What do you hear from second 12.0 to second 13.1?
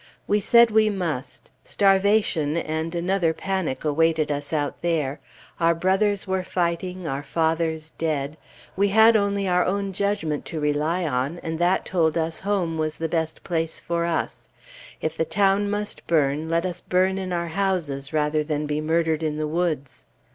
us home was the